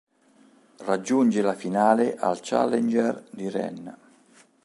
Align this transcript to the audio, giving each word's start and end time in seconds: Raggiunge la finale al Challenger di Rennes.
Raggiunge 0.79 1.43
la 1.43 1.53
finale 1.53 2.15
al 2.17 2.39
Challenger 2.41 3.23
di 3.29 3.47
Rennes. 3.51 3.95